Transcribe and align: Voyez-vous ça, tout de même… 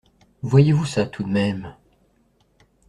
Voyez-vous 0.41 0.87
ça, 0.87 1.05
tout 1.05 1.21
de 1.21 1.29
même… 1.29 1.75